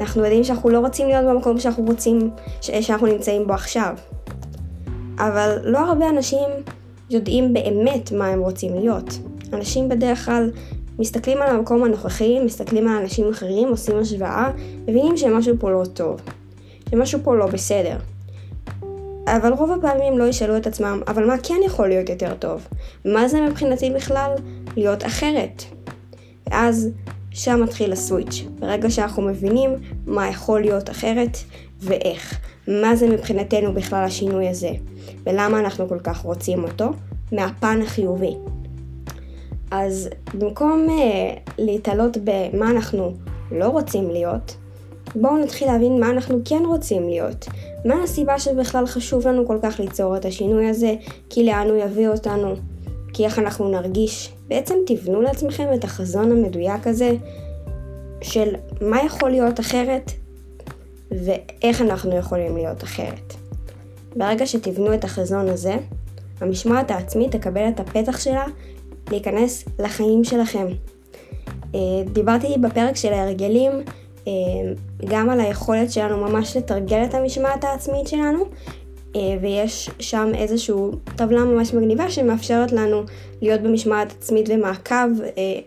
אנחנו 0.00 0.24
יודעים 0.24 0.44
שאנחנו 0.44 0.70
לא 0.70 0.78
רוצים 0.78 1.08
להיות 1.08 1.24
במקום 1.24 1.60
שאנחנו 1.60 1.84
רוצים, 1.84 2.30
שאנחנו 2.60 3.06
נמצאים 3.06 3.46
בו 3.46 3.52
עכשיו. 3.52 3.94
אבל 5.18 5.58
לא 5.64 5.78
הרבה 5.78 6.08
אנשים 6.08 6.48
יודעים 7.10 7.54
באמת 7.54 8.12
מה 8.12 8.26
הם 8.26 8.40
רוצים 8.40 8.74
להיות. 8.74 9.18
אנשים 9.52 9.88
בדרך 9.88 10.24
כלל 10.24 10.50
מסתכלים 10.98 11.42
על 11.42 11.56
המקום 11.56 11.84
הנוכחי, 11.84 12.40
מסתכלים 12.40 12.88
על 12.88 12.96
אנשים 12.96 13.28
אחרים, 13.28 13.68
עושים 13.68 13.98
השוואה, 13.98 14.50
מבינים 14.82 15.16
שמשהו 15.16 15.54
פה 15.58 15.70
לא 15.70 15.84
טוב, 15.94 16.20
שמשהו 16.90 17.20
פה 17.22 17.36
לא 17.36 17.46
בסדר. 17.46 17.96
אבל 19.36 19.52
רוב 19.52 19.70
הפעמים 19.72 20.18
לא 20.18 20.24
ישאלו 20.24 20.56
את 20.56 20.66
עצמם, 20.66 21.02
אבל 21.08 21.26
מה 21.26 21.34
כן 21.42 21.60
יכול 21.66 21.88
להיות 21.88 22.08
יותר 22.08 22.34
טוב? 22.34 22.68
מה 23.04 23.28
זה 23.28 23.40
מבחינתי 23.40 23.90
בכלל 23.90 24.34
להיות 24.76 25.06
אחרת? 25.06 25.62
ואז 26.50 26.88
שם 27.30 27.62
מתחיל 27.62 27.92
הסוויץ'. 27.92 28.44
ברגע 28.58 28.90
שאנחנו 28.90 29.22
מבינים 29.22 29.70
מה 30.06 30.28
יכול 30.28 30.60
להיות 30.60 30.90
אחרת 30.90 31.36
ואיך. 31.80 32.40
מה 32.68 32.96
זה 32.96 33.08
מבחינתנו 33.08 33.74
בכלל 33.74 34.04
השינוי 34.04 34.48
הזה, 34.48 34.70
ולמה 35.26 35.60
אנחנו 35.60 35.88
כל 35.88 35.98
כך 35.98 36.18
רוצים 36.18 36.64
אותו, 36.64 36.90
מהפן 37.32 37.80
החיובי. 37.82 38.34
אז 39.70 40.08
במקום 40.34 40.86
uh, 40.88 41.50
להתעלות 41.58 42.16
במה 42.24 42.70
אנחנו 42.70 43.12
לא 43.52 43.68
רוצים 43.68 44.10
להיות, 44.10 44.56
בואו 45.14 45.38
נתחיל 45.38 45.68
להבין 45.68 46.00
מה 46.00 46.10
אנחנו 46.10 46.38
כן 46.44 46.62
רוצים 46.66 47.08
להיות. 47.08 47.46
מה 47.84 48.02
הסיבה 48.02 48.38
שבכלל 48.38 48.86
חשוב 48.86 49.28
לנו 49.28 49.46
כל 49.46 49.58
כך 49.62 49.80
ליצור 49.80 50.16
את 50.16 50.24
השינוי 50.24 50.68
הזה, 50.68 50.94
כי 51.30 51.44
לאן 51.44 51.66
הוא 51.68 51.76
יביא 51.76 52.08
אותנו, 52.08 52.54
כי 53.12 53.24
איך 53.24 53.38
אנחנו 53.38 53.68
נרגיש. 53.68 54.32
בעצם 54.48 54.74
תבנו 54.86 55.22
לעצמכם 55.22 55.68
את 55.74 55.84
החזון 55.84 56.32
המדויק 56.32 56.86
הזה, 56.86 57.12
של 58.22 58.54
מה 58.80 59.02
יכול 59.04 59.30
להיות 59.30 59.60
אחרת 59.60 60.10
ואיך 61.10 61.82
אנחנו 61.82 62.16
יכולים 62.16 62.56
להיות 62.56 62.84
אחרת. 62.84 63.34
ברגע 64.16 64.46
שתבנו 64.46 64.94
את 64.94 65.04
החזון 65.04 65.48
הזה, 65.48 65.76
המשמעת 66.40 66.90
העצמית 66.90 67.36
תקבל 67.36 67.68
את 67.68 67.80
הפתח 67.80 68.18
שלה 68.20 68.44
להיכנס 69.10 69.64
לחיים 69.78 70.24
שלכם. 70.24 70.66
אה, 71.74 71.80
דיברתי 72.12 72.54
בפרק 72.60 72.96
של 72.96 73.12
ההרגלים 73.12 73.72
אה, 74.26 74.32
גם 75.04 75.30
על 75.30 75.40
היכולת 75.40 75.92
שלנו 75.92 76.16
ממש 76.16 76.56
לתרגל 76.56 77.04
את 77.04 77.14
המשמעת 77.14 77.64
העצמית 77.64 78.08
שלנו, 78.08 78.44
ויש 79.16 79.90
שם 79.98 80.30
איזושהי 80.34 80.74
טבלה 81.16 81.44
ממש 81.44 81.74
מגניבה 81.74 82.10
שמאפשרת 82.10 82.72
לנו 82.72 83.02
להיות 83.42 83.60
במשמעת 83.60 84.12
עצמית 84.12 84.48
ומעקב 84.48 85.08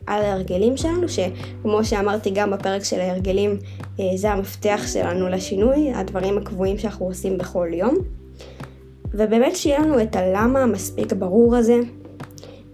על 0.07 0.21
ההרגלים 0.23 0.77
שלנו, 0.77 1.07
שכמו 1.09 1.83
שאמרתי 1.83 2.29
גם 2.29 2.51
בפרק 2.51 2.83
של 2.83 2.99
ההרגלים, 2.99 3.57
זה 4.15 4.31
המפתח 4.31 4.81
שלנו 4.87 5.29
לשינוי, 5.29 5.93
הדברים 5.93 6.37
הקבועים 6.37 6.77
שאנחנו 6.77 7.05
עושים 7.05 7.37
בכל 7.37 7.67
יום. 7.73 7.95
ובאמת 9.13 9.55
שיהיה 9.55 9.79
לנו 9.79 10.01
את 10.01 10.15
הלמה 10.15 10.63
המספיק 10.63 11.13
ברור 11.13 11.55
הזה, 11.55 11.79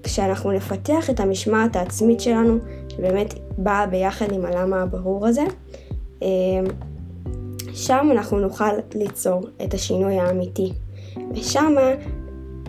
כשאנחנו 0.04 0.52
נפתח 0.52 1.10
את 1.10 1.20
המשמעת 1.20 1.76
העצמית 1.76 2.20
שלנו, 2.20 2.58
שבאמת 2.90 3.34
באה 3.58 3.88
ביחד 3.88 4.32
עם 4.32 4.46
הלמה 4.46 4.82
הברור 4.82 5.28
הזה, 5.28 5.44
אה, 6.24 6.28
שם 7.78 8.08
אנחנו 8.12 8.40
נוכל 8.40 8.74
ליצור 8.96 9.42
את 9.64 9.74
השינוי 9.74 10.20
האמיתי. 10.20 10.72
ושם 11.36 11.76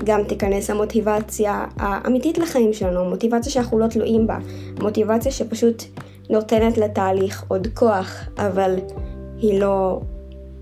גם 0.04 0.24
תיכנס 0.24 0.70
המוטיבציה 0.70 1.64
האמיתית 1.76 2.38
לחיים 2.38 2.72
שלנו, 2.72 3.04
מוטיבציה 3.04 3.52
שאנחנו 3.52 3.78
לא 3.78 3.86
תלויים 3.86 4.26
בה, 4.26 4.38
מוטיבציה 4.80 5.32
שפשוט 5.32 5.82
נותנת 6.30 6.78
לתהליך 6.78 7.44
עוד 7.48 7.66
כוח, 7.74 8.24
אבל 8.38 8.76
היא 9.38 9.60
לא 9.60 10.00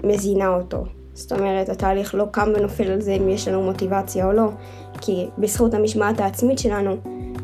מזינה 0.05 0.49
אותו. 0.49 0.85
זאת 1.15 1.33
אומרת, 1.33 1.69
התהליך 1.69 2.15
לא 2.15 2.25
קם 2.31 2.49
ונופל 2.57 2.91
על 2.91 3.01
זה 3.01 3.13
אם 3.13 3.29
יש 3.29 3.49
לנו 3.49 3.63
מוטיבציה 3.63 4.27
או 4.27 4.33
לא, 4.33 4.49
כי 5.01 5.27
בזכות 5.39 5.75
המשמעת 5.75 6.21
העצמית 6.21 6.59
שלנו, 6.59 6.97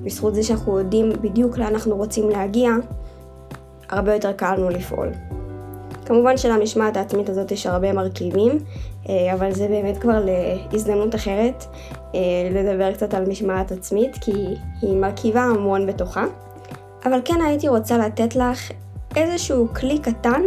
בזכות 0.02 0.35
זה 0.35 0.42
שאנחנו 0.42 0.78
יודעים 0.78 1.12
בדיוק 1.21 1.59
לאן 1.59 1.66
אנחנו 1.66 1.97
רוצים 1.97 2.30
להגיע, 2.30 2.71
הרבה 3.88 4.14
יותר 4.14 4.32
קל 4.32 4.54
לנו 4.56 4.71
לפעול. 4.71 5.09
כמובן 6.06 6.37
שלמשמעת 6.37 6.97
העצמית 6.97 7.28
הזאת 7.28 7.50
יש 7.50 7.66
הרבה 7.66 7.92
מרכיבים, 7.92 8.59
אה, 9.09 9.35
אבל 9.35 9.52
זה 9.52 9.68
באמת 9.68 9.99
כבר 9.99 10.25
להזדמנות 10.73 11.14
אחרת 11.14 11.64
אה, 12.14 12.21
לדבר 12.50 12.92
קצת 12.92 13.14
על 13.14 13.28
משמעת 13.28 13.73
עצמית, 13.73 14.18
כי 14.21 14.32
היא 14.82 14.97
מרכיבה 14.97 15.42
המון 15.42 15.87
בתוכה. 15.87 16.25
אבל 17.04 17.21
כן 17.25 17.40
הייתי 17.47 17.68
רוצה 17.68 17.99
לתת 17.99 18.37
לך 18.37 18.71
איזשהו 19.16 19.68
כלי 19.75 19.99
קטן 19.99 20.42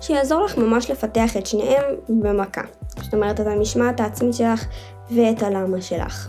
שיעזור 0.00 0.44
לך 0.44 0.58
ממש 0.58 0.90
לפתח 0.90 1.36
את 1.36 1.46
שניהם 1.46 1.84
במכה. 2.08 2.62
זאת 3.02 3.14
אומרת, 3.14 3.40
את 3.40 3.46
המשמעת 3.46 4.00
העצמית 4.00 4.34
שלך 4.34 4.66
ואת 5.10 5.42
הלמה 5.42 5.80
שלך. 5.80 6.28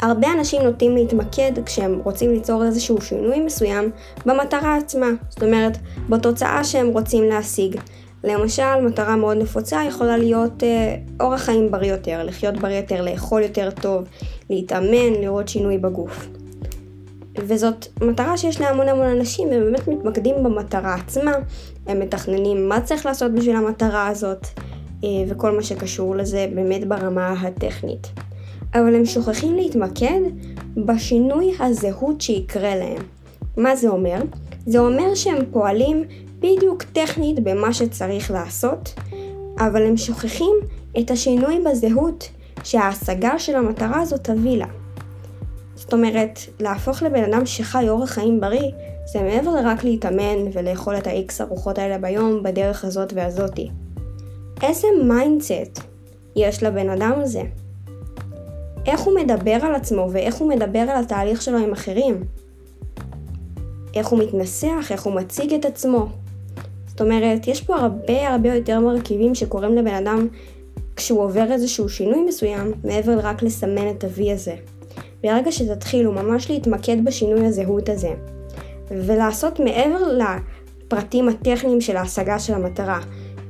הרבה 0.00 0.32
אנשים 0.32 0.62
נוטים 0.62 0.96
להתמקד 0.96 1.52
כשהם 1.66 2.00
רוצים 2.04 2.30
ליצור 2.30 2.64
איזשהו 2.64 3.00
שינוי 3.00 3.40
מסוים 3.40 3.90
במטרה 4.26 4.76
עצמה, 4.76 5.06
זאת 5.28 5.42
אומרת, 5.42 5.78
בתוצאה 6.08 6.64
שהם 6.64 6.88
רוצים 6.88 7.24
להשיג. 7.24 7.76
למשל, 8.24 8.80
מטרה 8.86 9.16
מאוד 9.16 9.36
נפוצה 9.36 9.80
יכולה 9.88 10.16
להיות 10.16 10.62
אה, 10.62 10.96
אורח 11.20 11.40
חיים 11.40 11.70
בריא 11.70 11.92
יותר, 11.92 12.24
לחיות 12.24 12.56
בריא 12.56 12.76
יותר, 12.76 13.02
לאכול 13.02 13.42
יותר 13.42 13.70
טוב, 13.70 14.04
להתאמן, 14.50 15.12
לראות 15.20 15.48
שינוי 15.48 15.78
בגוף. 15.78 16.28
וזאת 17.38 17.86
מטרה 18.02 18.36
שיש 18.36 18.60
להמון 18.60 18.88
המון 18.88 19.06
אנשים, 19.06 19.48
והם 19.48 19.64
באמת 19.64 19.88
מתמקדים 19.88 20.34
במטרה 20.42 20.94
עצמה, 20.94 21.32
הם 21.86 22.00
מתכננים 22.00 22.68
מה 22.68 22.80
צריך 22.80 23.06
לעשות 23.06 23.32
בשביל 23.32 23.56
המטרה 23.56 24.08
הזאת, 24.08 24.46
אה, 25.04 25.08
וכל 25.28 25.56
מה 25.56 25.62
שקשור 25.62 26.16
לזה 26.16 26.46
באמת 26.54 26.88
ברמה 26.88 27.32
הטכנית. 27.32 28.06
אבל 28.74 28.94
הם 28.94 29.06
שוכחים 29.06 29.56
להתמקד 29.56 30.20
בשינוי 30.76 31.52
הזהות 31.60 32.20
שיקרה 32.20 32.76
להם. 32.76 33.02
מה 33.56 33.76
זה 33.76 33.88
אומר? 33.88 34.22
זה 34.66 34.78
אומר 34.78 35.14
שהם 35.14 35.38
פועלים 35.50 36.04
בדיוק 36.38 36.82
טכנית 36.82 37.40
במה 37.40 37.72
שצריך 37.72 38.30
לעשות, 38.30 38.94
אבל 39.58 39.86
הם 39.86 39.96
שוכחים 39.96 40.54
את 40.98 41.10
השינוי 41.10 41.60
בזהות 41.70 42.28
שההשגה 42.64 43.38
של 43.38 43.56
המטרה 43.56 44.00
הזאת 44.00 44.24
תביא 44.24 44.56
לה. 44.56 44.66
זאת 45.74 45.92
אומרת, 45.92 46.38
להפוך 46.60 47.02
לבן 47.02 47.32
אדם 47.32 47.46
שחי 47.46 47.88
אורח 47.88 48.10
חיים 48.10 48.40
בריא, 48.40 48.70
זה 49.12 49.22
מעבר 49.22 49.50
לרק 49.50 49.84
להתאמן 49.84 50.38
ולאכול 50.52 50.98
את 50.98 51.06
ה-X 51.06 51.32
ארוחות 51.40 51.78
האלה 51.78 51.98
ביום 51.98 52.42
בדרך 52.42 52.84
הזאת 52.84 53.12
והזאתי. 53.16 53.70
איזה 54.62 54.88
mindset 55.04 55.80
יש 56.36 56.62
לבן 56.62 56.90
אדם 56.90 57.12
הזה? 57.22 57.42
איך 58.88 59.00
הוא 59.00 59.14
מדבר 59.14 59.58
על 59.62 59.74
עצמו 59.74 60.08
ואיך 60.12 60.34
הוא 60.34 60.48
מדבר 60.48 60.78
על 60.78 61.02
התהליך 61.04 61.42
שלו 61.42 61.58
עם 61.58 61.72
אחרים? 61.72 62.24
איך 63.94 64.08
הוא 64.08 64.18
מתנסח, 64.18 64.88
איך 64.90 65.02
הוא 65.02 65.14
מציג 65.14 65.54
את 65.54 65.64
עצמו? 65.64 66.06
זאת 66.86 67.00
אומרת, 67.00 67.46
יש 67.46 67.62
פה 67.62 67.76
הרבה 67.76 68.28
הרבה 68.28 68.54
יותר 68.54 68.80
מרכיבים 68.80 69.34
שקורים 69.34 69.74
לבן 69.76 69.94
אדם 69.94 70.28
כשהוא 70.96 71.22
עובר 71.22 71.52
איזשהו 71.52 71.88
שינוי 71.88 72.24
מסוים, 72.24 72.72
מעבר 72.84 73.16
לרק 73.16 73.42
לסמן 73.42 73.90
את 73.90 74.04
ה-V 74.04 74.32
הזה. 74.32 74.54
ברגע 75.22 75.52
שתתחילו 75.52 76.12
ממש 76.12 76.50
להתמקד 76.50 77.04
בשינוי 77.04 77.46
הזהות 77.46 77.88
הזה, 77.88 78.10
ולעשות 78.90 79.60
מעבר 79.60 79.98
לפרטים 80.18 81.28
הטכניים 81.28 81.80
של 81.80 81.96
ההשגה 81.96 82.38
של 82.38 82.54
המטרה, 82.54 83.00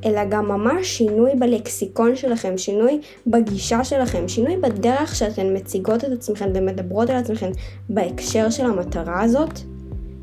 אלא 0.05 0.25
גם 0.25 0.49
ממש 0.49 0.87
שינוי 0.87 1.31
בלקסיקון 1.39 2.17
שלכם, 2.17 2.59
שינוי 2.59 3.01
בגישה 3.27 3.85
שלכם, 3.85 4.29
שינוי 4.29 4.57
בדרך 4.57 5.15
שאתן 5.15 5.57
מציגות 5.57 6.05
את 6.05 6.13
עצמכם 6.13 6.49
ומדברות 6.55 7.11
על 7.11 7.17
עצמכם 7.17 7.51
בהקשר 7.89 8.51
של 8.51 8.67
המטרה 8.67 9.23
הזאת, 9.23 9.61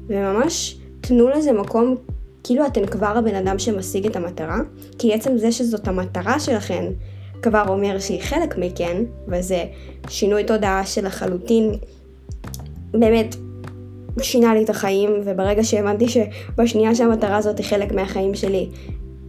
וממש 0.07 0.77
תנו 1.01 1.29
לזה 1.29 1.51
מקום 1.51 1.95
כאילו 2.43 2.65
אתן 2.65 2.85
כבר 2.85 3.17
הבן 3.17 3.35
אדם 3.35 3.59
שמשיג 3.59 4.05
את 4.05 4.15
המטרה, 4.15 4.59
כי 4.99 5.13
עצם 5.13 5.37
זה 5.37 5.51
שזאת 5.51 5.87
המטרה 5.87 6.39
שלכם 6.39 6.85
כבר 7.41 7.63
אומר 7.67 7.99
שהיא 7.99 8.21
חלק 8.21 8.57
מכן, 8.57 9.03
וזה 9.27 9.63
שינוי 10.09 10.43
תודעה 10.43 10.85
שלחלוטין 10.85 11.71
באמת 12.91 13.35
שינה 14.21 14.53
לי 14.53 14.63
את 14.63 14.69
החיים, 14.69 15.09
וברגע 15.25 15.63
שהבנתי 15.63 16.05
שבשנייה 16.07 16.95
שהמטרה 16.95 17.37
הזאת 17.37 17.57
היא 17.57 17.65
חלק 17.65 17.91
מהחיים 17.91 18.35
שלי, 18.35 18.69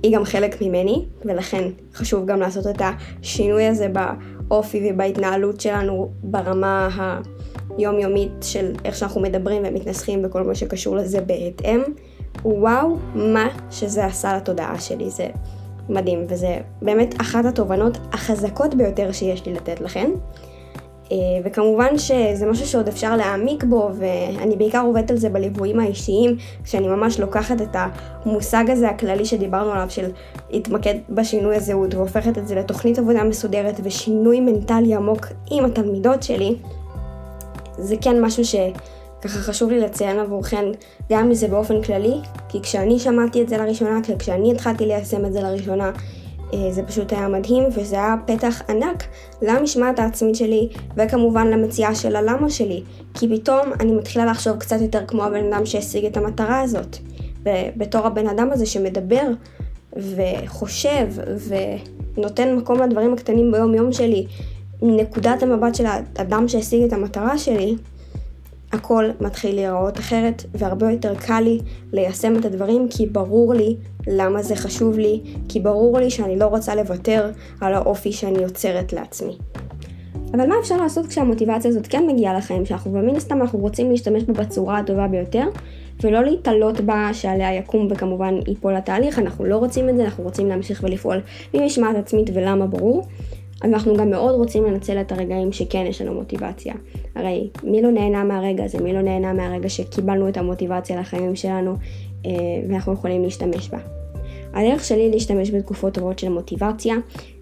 היא 0.03 0.17
גם 0.17 0.25
חלק 0.25 0.63
ממני, 0.63 1.05
ולכן 1.25 1.69
חשוב 1.95 2.27
גם 2.27 2.41
לעשות 2.41 2.67
את 2.67 2.83
השינוי 3.21 3.65
הזה 3.65 3.89
באופי 4.49 4.91
ובהתנהלות 4.91 5.61
שלנו 5.61 6.11
ברמה 6.23 6.89
היומיומית 7.79 8.33
של 8.43 8.73
איך 8.85 8.97
שאנחנו 8.97 9.21
מדברים 9.21 9.63
ומתנסחים 9.65 10.23
וכל 10.25 10.43
מה 10.43 10.55
שקשור 10.55 10.97
לזה 10.97 11.21
בהתאם. 11.21 11.81
וואו, 12.45 12.97
מה 13.15 13.49
שזה 13.71 14.05
עשה 14.05 14.37
לתודעה 14.37 14.81
שלי, 14.81 15.11
זה 15.11 15.29
מדהים, 15.89 16.27
וזה 16.29 16.59
באמת 16.83 17.15
אחת 17.21 17.45
התובנות 17.45 17.99
החזקות 18.13 18.75
ביותר 18.75 19.13
שיש 19.13 19.47
לי 19.47 19.55
לתת 19.55 19.81
לכם. 19.81 20.11
אה, 21.13 21.17
וכמובן 21.45 21.99
שזה 21.99 22.47
משהו 22.47 22.67
שעוד 22.67 22.89
אפשר 22.89 23.17
להעמיק 23.17 23.65
בו, 23.65 23.91
ואני 23.95 24.57
בעיקר 24.57 24.81
עובדת 24.81 25.11
על 25.11 25.17
זה 25.17 25.29
בליוויים 25.29 25.81
האישיים, 25.81 26.37
כשאני 26.65 26.89
ממש 26.89 27.21
לוקחת 27.21 27.63
את 27.63 27.77
המושג 27.77 28.65
הזה 28.69 28.89
הכללי 28.89 29.25
שדיברנו 29.25 29.73
עליו, 29.73 29.91
של 29.91 30.11
להתמקד 30.51 30.95
בשינוי 31.11 31.57
הזהות, 31.57 31.95
והופכת 31.95 32.39
את 32.39 32.49
זה 32.49 32.55
לתוכנית 32.55 32.99
עבודה 32.99 33.25
מסודרת 33.25 33.81
ושינוי 33.83 34.41
מנטלי 34.41 34.95
עמוק 34.95 35.27
עם 35.51 35.65
התלמידות 35.65 36.23
שלי. 36.23 36.57
זה 37.79 37.97
כן 38.01 38.25
משהו 38.25 38.45
שככה 38.45 39.39
חשוב 39.39 39.71
לי 39.71 39.81
לציין 39.81 40.19
עבורכן, 40.19 40.65
גם 41.11 41.27
אם 41.27 41.35
זה 41.35 41.49
באופן 41.49 41.83
כללי, 41.83 42.15
כי 42.49 42.61
כשאני 42.63 42.99
שמעתי 42.99 43.43
את 43.43 43.49
זה 43.49 43.57
לראשונה, 43.57 44.01
כשאני 44.19 44.53
התחלתי 44.53 44.87
ליישם 44.87 45.27
את 45.27 45.33
זה 45.33 45.41
לראשונה, 45.41 45.91
זה 46.71 46.83
פשוט 46.83 47.13
היה 47.13 47.29
מדהים, 47.29 47.65
וזה 47.77 47.97
היה 47.97 48.15
פתח 48.27 48.63
ענק 48.69 49.05
למשמעת 49.43 49.99
העצמית 49.99 50.35
שלי, 50.35 50.69
וכמובן 50.97 51.47
למציאה 51.47 51.95
של 51.95 52.17
הלמה 52.17 52.51
שלי, 52.51 52.83
כי 53.15 53.29
פתאום 53.37 53.73
אני 53.81 53.93
מתחילה 53.93 54.27
לחשוב 54.27 54.57
קצת 54.57 54.81
יותר 54.81 55.07
כמו 55.07 55.25
הבן 55.25 55.53
אדם 55.53 55.67
שהשיג 55.67 56.05
את 56.05 56.17
המטרה 56.17 56.61
הזאת. 56.61 56.97
ובתור 57.43 58.07
הבן 58.07 58.29
אדם 58.29 58.49
הזה 58.53 58.67
שמדבר 58.67 59.27
וחושב 59.97 61.07
ונותן 62.17 62.55
מקום 62.55 62.83
לדברים 62.83 63.13
הקטנים 63.13 63.53
ביום 63.53 63.75
יום 63.75 63.93
שלי, 63.93 64.27
מנקודת 64.83 65.43
המבט 65.43 65.75
של 65.75 65.87
האדם 65.87 66.49
שהשיג 66.49 66.83
את 66.83 66.93
המטרה 66.93 67.39
שלי, 67.39 67.77
הכל 68.73 69.05
מתחיל 69.21 69.55
להיראות 69.55 69.99
אחרת 69.99 70.45
והרבה 70.55 70.93
יותר 70.93 71.15
קל 71.15 71.41
לי 71.41 71.61
ליישם 71.93 72.37
את 72.37 72.45
הדברים 72.45 72.89
כי 72.91 73.07
ברור 73.07 73.55
לי 73.55 73.77
למה 74.07 74.43
זה 74.43 74.57
חשוב 74.57 74.99
לי, 74.99 75.21
כי 75.49 75.61
ברור 75.61 75.99
לי 75.99 76.11
שאני 76.11 76.39
לא 76.39 76.47
רוצה 76.47 76.75
לוותר 76.75 77.31
על 77.61 77.75
האופי 77.75 78.13
שאני 78.13 78.39
יוצרת 78.43 78.93
לעצמי. 78.93 79.37
אבל 80.33 80.49
מה 80.49 80.55
אפשר 80.61 80.77
לעשות 80.77 81.07
כשהמוטיבציה 81.07 81.71
הזאת 81.71 81.87
כן 81.87 82.07
מגיעה 82.07 82.35
לחיים 82.35 82.67
שלנו, 82.67 82.81
ומן 82.85 83.17
הסתם 83.17 83.41
אנחנו 83.41 83.59
רוצים 83.59 83.91
להשתמש 83.91 84.23
בה 84.23 84.33
בצורה 84.33 84.79
הטובה 84.79 85.09
ביותר, 85.09 85.49
ולא 86.03 86.25
להתעלות 86.25 86.81
בה 86.81 87.11
שעליה 87.13 87.55
יקום 87.55 87.89
וכמובן 87.91 88.35
ייפול 88.47 88.77
התהליך, 88.77 89.19
אנחנו 89.19 89.45
לא 89.45 89.57
רוצים 89.57 89.89
את 89.89 89.97
זה, 89.97 90.05
אנחנו 90.05 90.25
רוצים 90.25 90.49
להמשיך 90.49 90.81
ולפעול 90.85 91.21
ממשמעת 91.55 91.97
עצמית 91.97 92.31
ולמה 92.35 92.67
ברור. 92.67 93.03
אנחנו 93.65 93.97
גם 93.97 94.11
מאוד 94.11 94.35
רוצים 94.35 94.65
לנצל 94.65 95.01
את 95.01 95.13
הרגעים 95.13 95.53
שכן 95.53 95.85
יש 95.87 96.03
לנו 96.03 96.15
מוטיבציה. 96.15 96.75
הרי 97.15 97.51
מי 97.65 97.83
לא 97.83 97.91
נהנה 97.91 98.25
מהרגע 98.25 98.65
הזה? 98.65 98.79
מי 98.79 98.93
לא 98.93 99.03
נהנה 99.03 99.33
מהרגע 99.33 99.69
שקיבלנו 99.69 100.29
את 100.29 100.37
המוטיבציה 100.37 101.01
לחיים 101.01 101.37
שלנו 101.37 101.75
אה, 102.27 102.31
ואנחנו 102.69 102.93
יכולים 102.93 103.25
להשתמש 103.25 103.69
בה? 103.69 103.96
הדרך 104.57 104.85
שלי 104.85 105.11
להשתמש 105.11 105.51
בתקופות 105.51 105.95
טובות 105.95 106.19
של 106.19 106.29
מוטיבציה 106.29 106.95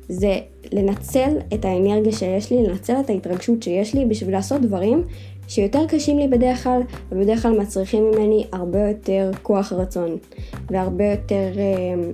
זה 0.08 0.38
לנצל 0.72 1.30
את 1.54 1.64
האנרגיה 1.64 2.12
שיש 2.12 2.50
לי, 2.50 2.66
לנצל 2.66 2.94
את 3.00 3.10
ההתרגשות 3.10 3.62
שיש 3.62 3.94
לי 3.94 4.04
בשביל 4.04 4.32
לעשות 4.32 4.60
דברים 4.60 5.04
שיותר 5.48 5.86
קשים 5.88 6.18
לי 6.18 6.28
בדרך 6.28 6.64
כלל, 6.64 6.80
ובדרך 7.12 7.42
כלל 7.42 7.60
מצריכים 7.60 8.10
ממני 8.10 8.46
הרבה 8.52 8.88
יותר 8.88 9.30
כוח 9.42 9.72
רצון, 9.72 10.16
והרבה 10.70 11.04
יותר, 11.04 11.52
אה, 11.56 12.10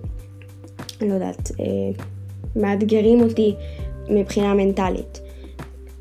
לא 1.07 1.15
יודעת, 1.15 1.51
אה, 1.61 2.03
מאתגרים 2.57 3.21
אותי 3.21 3.55
מבחינה 4.11 4.55
מנטלית. 4.55 5.21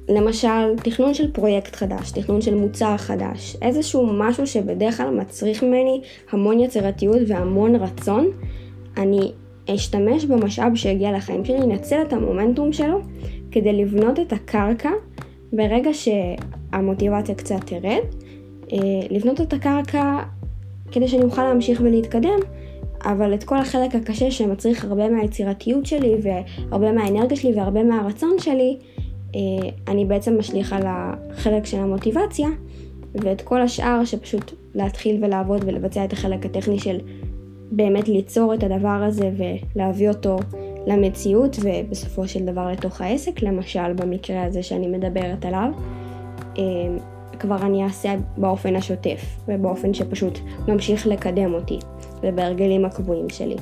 למשל, 0.10 0.76
תכנון 0.84 1.14
של 1.14 1.32
פרויקט 1.32 1.76
חדש, 1.76 2.12
תכנון 2.12 2.42
של 2.42 2.56
מוצר 2.56 2.98
חדש, 2.98 3.58
איזשהו 3.62 4.08
משהו 4.14 4.48
שבדרך 4.48 4.98
כלל 4.98 5.10
מצריך 5.10 5.64
ממני 5.64 6.02
המון 6.32 6.60
יצירתיות 6.60 7.18
והמון 7.28 7.76
רצון, 7.76 8.32
אני 9.00 9.32
אשתמש 9.76 10.26
במשאב 10.26 10.76
שהגיע 10.76 11.12
לחיים 11.12 11.46
שלי, 11.46 11.58
אנצל 11.58 12.02
את 12.02 12.14
המומנטום 12.14 12.74
שלו 12.74 13.00
כדי 13.52 13.74
לבנות 13.74 14.20
את 14.20 14.34
הקרקע 14.34 14.92
ברגע 15.54 15.90
שהמוטיבציה 15.94 17.36
קצת 17.36 17.60
תרד, 17.66 18.04
אה, 18.74 18.78
לבנות 19.10 19.42
את 19.42 19.54
הקרקע 19.54 20.20
כדי 20.92 21.08
שאני 21.08 21.24
אוכל 21.24 21.44
להמשיך 21.44 21.82
ולהתקדם, 21.84 22.40
אבל 23.06 23.34
את 23.34 23.44
כל 23.44 23.58
החלק 23.58 23.96
הקשה 23.96 24.32
שמצריך 24.32 24.86
הרבה 24.86 25.10
מהיצירתיות 25.10 25.86
שלי 25.86 26.16
והרבה 26.22 26.92
מהאנרגיה 26.92 27.38
שלי 27.38 27.54
והרבה 27.56 27.84
מהרצון 27.84 28.40
שלי, 28.40 28.78
אה, 29.36 29.70
אני 29.88 30.06
בעצם 30.06 30.40
משליך 30.40 30.74
על 30.74 30.84
החלק 30.86 31.66
של 31.66 31.78
המוטיבציה, 31.78 32.48
ואת 33.16 33.42
כל 33.42 33.62
השאר 33.62 34.06
שפשוט 34.06 34.54
להתחיל 34.76 35.24
ולעבוד 35.24 35.62
ולבצע 35.66 36.06
את 36.06 36.14
החלק 36.14 36.46
הטכני 36.46 36.80
של 36.80 36.98
באמת 37.72 38.08
ליצור 38.08 38.54
את 38.54 38.64
הדבר 38.64 39.04
הזה 39.08 39.30
ולהביא 39.76 40.10
אותו 40.10 40.38
למציאות 40.88 41.58
ובסופו 41.62 42.28
של 42.28 42.46
דבר 42.46 42.68
לתוך 42.68 43.02
העסק, 43.02 43.42
למשל 43.42 43.94
במקרה 43.94 44.44
הזה 44.44 44.64
שאני 44.64 44.88
מדברת 44.88 45.46
עליו, 45.46 45.72
אה, 46.58 46.64
כבר 47.40 47.58
אני 47.62 47.84
אעשה 47.84 48.16
באופן 48.38 48.76
השוטף 48.76 49.38
ובאופן 49.48 49.94
שפשוט 49.94 50.40
ממשיך 50.68 51.08
לקדם 51.08 51.54
אותי 51.54 51.80
ובהרגלים 52.24 52.86
הקבועים 52.86 53.30
שלי. 53.30 53.56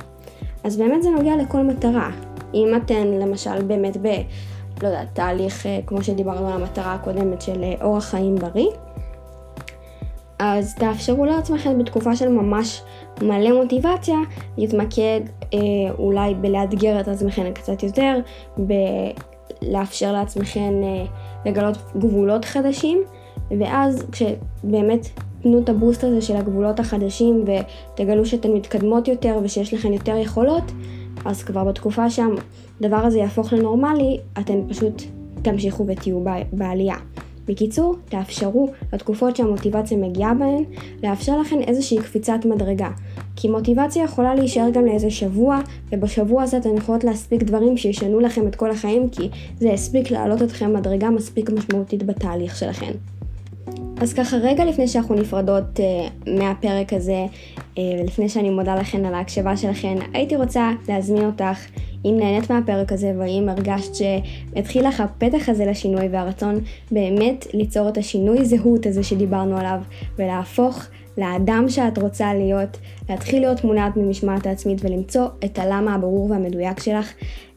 אז 0.64 0.76
באמת 0.76 1.02
זה 1.02 1.10
נוגע 1.10 1.36
לכל 1.36 1.62
מטרה. 1.62 2.10
אם 2.54 2.68
אתן 2.76 3.06
למשל 3.06 3.62
באמת 3.62 3.96
ב... 3.96 4.06
לא 4.82 4.88
יודעת, 4.88 5.08
תהליך 5.12 5.66
אה, 5.66 5.80
כמו 5.86 6.02
שדיברנו 6.02 6.48
על 6.48 6.52
המטרה 6.52 6.94
הקודמת 6.94 7.42
של 7.42 7.64
אה, 7.64 7.74
אורח 7.82 8.04
חיים 8.04 8.36
בריא, 8.36 8.68
אז 10.38 10.74
תאפשרו 10.74 11.24
לעצמכם 11.24 11.78
בתקופה 11.78 12.16
של 12.16 12.28
ממש 12.28 12.82
מלא 13.22 13.62
מוטיבציה, 13.62 14.16
להתמקד 14.58 15.20
אה, 15.54 15.58
אולי 15.98 16.34
בלאתגר 16.34 17.00
את 17.00 17.08
עצמכם 17.08 17.52
קצת 17.52 17.82
יותר, 17.82 18.18
בלאפשר 19.62 20.12
לעצמכם 20.12 20.72
אה, 20.82 21.04
לגלות 21.46 21.76
גבולות 21.96 22.44
חדשים, 22.44 22.98
ואז 23.60 24.06
כשבאמת 24.12 25.08
תנו 25.42 25.58
את 25.58 25.68
הבוסט 25.68 26.04
הזה 26.04 26.22
של 26.22 26.36
הגבולות 26.36 26.80
החדשים 26.80 27.44
ותגלו 27.44 28.26
שאתן 28.26 28.50
מתקדמות 28.50 29.08
יותר 29.08 29.38
ושיש 29.42 29.74
לכן 29.74 29.92
יותר 29.92 30.16
יכולות, 30.16 30.72
אז 31.24 31.42
כבר 31.42 31.64
בתקופה 31.64 32.10
שהדבר 32.10 32.96
הזה 32.96 33.18
יהפוך 33.18 33.52
לנורמלי, 33.52 34.18
אתן 34.38 34.68
פשוט 34.68 35.02
תמשיכו 35.42 35.86
ותהיו 35.86 36.20
בעלייה. 36.52 36.96
בקיצור, 37.48 37.94
תאפשרו 38.08 38.68
לתקופות 38.92 39.36
שהמוטיבציה 39.36 39.98
מגיעה 39.98 40.34
בהן, 40.34 40.64
לאפשר 41.02 41.40
לכן 41.40 41.60
איזושהי 41.60 41.98
קפיצת 41.98 42.38
מדרגה. 42.44 42.90
כי 43.36 43.48
מוטיבציה 43.48 44.04
יכולה 44.04 44.34
להישאר 44.34 44.70
גם 44.72 44.86
לאיזה 44.86 45.10
שבוע, 45.10 45.60
ובשבוע 45.92 46.42
הזה 46.42 46.56
אתן 46.56 46.76
יכולות 46.76 47.04
להספיק 47.04 47.42
דברים 47.42 47.76
שישנו 47.76 48.20
לכם 48.20 48.48
את 48.48 48.56
כל 48.56 48.70
החיים, 48.70 49.08
כי 49.08 49.28
זה 49.58 49.68
יספיק 49.68 50.10
להעלות 50.10 50.42
אתכם 50.42 50.74
מדרגה 50.74 51.10
מספיק 51.10 51.50
משמעותית 51.50 52.02
בתהליך 52.02 52.56
שלכם. 52.56 52.92
אז 54.00 54.12
ככה 54.12 54.36
רגע 54.36 54.64
לפני 54.64 54.88
שאנחנו 54.88 55.14
נפרדות 55.14 55.64
uh, 55.76 56.30
מהפרק 56.30 56.92
הזה, 56.92 57.26
ולפני 57.78 58.28
שאני 58.28 58.50
מודה 58.50 58.74
לכן 58.74 59.04
על 59.04 59.14
ההקשבה 59.14 59.56
שלכן, 59.56 59.96
הייתי 60.14 60.36
רוצה 60.36 60.70
להזמין 60.88 61.24
אותך 61.24 61.66
אם 62.04 62.14
נהנית 62.18 62.50
מהפרק 62.50 62.92
הזה 62.92 63.12
והאם 63.18 63.48
הרגשת 63.48 63.94
שהתחיל 63.94 64.88
לך 64.88 65.00
הפתח 65.00 65.48
הזה 65.48 65.66
לשינוי 65.66 66.08
והרצון 66.08 66.60
באמת 66.90 67.46
ליצור 67.54 67.88
את 67.88 67.98
השינוי 67.98 68.44
זהות 68.44 68.86
הזה 68.86 69.02
שדיברנו 69.02 69.58
עליו 69.58 69.78
ולהפוך 70.18 70.86
לאדם 71.18 71.64
שאת 71.68 71.98
רוצה 71.98 72.34
להיות, 72.34 72.78
להתחיל 73.08 73.40
להיות 73.40 73.64
מונעת 73.64 73.96
ממשמעת 73.96 74.46
העצמית 74.46 74.84
ולמצוא 74.84 75.26
את 75.44 75.58
הלמה 75.58 75.94
הברור 75.94 76.30
והמדויק 76.30 76.80
שלך. 76.80 77.12